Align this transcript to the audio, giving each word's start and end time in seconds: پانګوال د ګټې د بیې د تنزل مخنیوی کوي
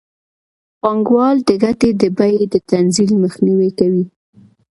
پانګوال 0.81 1.37
د 1.47 1.49
ګټې 1.63 1.89
د 2.01 2.03
بیې 2.17 2.43
د 2.53 2.55
تنزل 2.69 3.09
مخنیوی 3.23 3.71
کوي 3.79 4.05